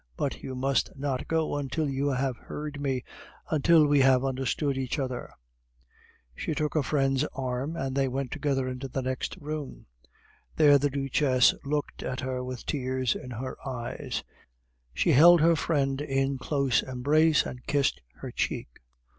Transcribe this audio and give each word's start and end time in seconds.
But 0.17 0.41
you 0.41 0.55
must 0.55 0.91
not 0.97 1.27
go 1.27 1.55
until 1.57 1.87
you 1.87 2.09
have 2.09 2.35
heard 2.35 2.81
me, 2.81 3.03
until 3.51 3.85
we 3.85 3.99
have 3.99 4.25
understood 4.25 4.75
each 4.75 4.97
other." 4.97 5.29
She 6.35 6.55
took 6.55 6.73
her 6.73 6.81
friend's 6.81 7.23
arm, 7.35 7.75
and 7.75 7.95
they 7.95 8.07
went 8.07 8.31
together 8.31 8.67
into 8.67 8.87
the 8.87 9.03
next 9.03 9.37
room. 9.39 9.85
There 10.55 10.79
the 10.79 10.89
Duchess 10.89 11.53
looked 11.63 12.01
at 12.01 12.21
her 12.21 12.43
with 12.43 12.65
tears 12.65 13.13
in 13.13 13.29
her 13.29 13.55
eyes; 13.63 14.23
she 14.91 15.11
held 15.11 15.39
her 15.39 15.55
friend 15.55 16.01
in 16.01 16.39
close 16.39 16.81
embrace 16.81 17.45
and 17.45 17.63
kissed 17.67 18.01
her 18.21 18.31
cheek. 18.31 18.79